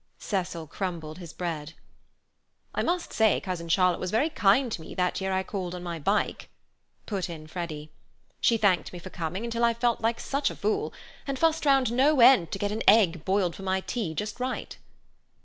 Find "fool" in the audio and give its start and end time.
10.55-10.91